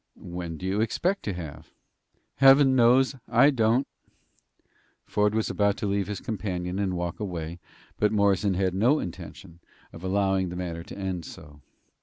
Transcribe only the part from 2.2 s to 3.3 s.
"Heaven knows;